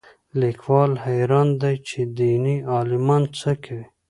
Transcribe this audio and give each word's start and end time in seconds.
لیکوال 0.41 0.91
حیران 1.05 1.47
دی 1.61 1.75
چې 1.87 1.99
دیني 2.17 2.55
عالمان 2.73 3.23
څه 3.39 3.51
کوي 3.63 3.85